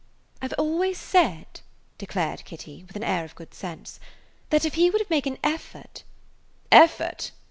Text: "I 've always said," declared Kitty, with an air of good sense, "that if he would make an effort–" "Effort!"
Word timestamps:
"I 0.41 0.47
've 0.47 0.53
always 0.57 0.97
said," 0.97 1.59
declared 1.99 2.43
Kitty, 2.43 2.85
with 2.87 2.95
an 2.95 3.03
air 3.03 3.23
of 3.23 3.35
good 3.35 3.53
sense, 3.53 3.99
"that 4.49 4.65
if 4.65 4.73
he 4.73 4.89
would 4.89 5.07
make 5.11 5.27
an 5.27 5.37
effort–" 5.43 6.01
"Effort!" 6.71 7.29